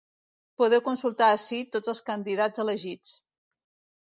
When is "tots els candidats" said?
1.77-2.65